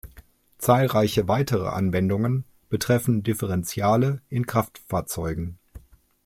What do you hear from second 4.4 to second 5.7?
Kraftfahrzeugen.